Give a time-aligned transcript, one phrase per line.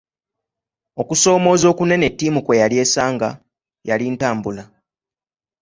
[1.01, 3.29] Okusoomooza okunene ttiimu kwe yali esanga,
[3.87, 4.63] yali ntambula.